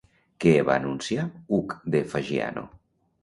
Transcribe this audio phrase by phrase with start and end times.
[0.43, 1.25] Què va anunciar
[1.57, 2.65] Hug de Fagiano?